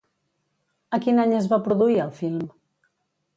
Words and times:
A 0.97 0.99
quin 1.03 1.23
any 1.25 1.35
es 1.41 1.51
va 1.51 1.61
produir 1.67 1.99
el 2.07 2.11
film? 2.23 2.41